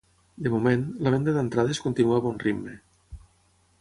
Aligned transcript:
De 0.45 0.51
moment, 0.53 0.85
la 1.07 1.11
venda 1.15 1.35
d’entrades 1.35 1.83
continua 1.85 2.17
a 2.21 2.25
bon 2.27 2.43
ritme. 2.47 2.75